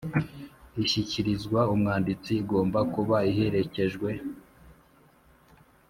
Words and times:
Ishyikirizwa 0.83 1.59
umwanditsi 1.73 2.31
igomba 2.41 2.79
kuba 2.93 3.17
iherekejwe 3.29 4.09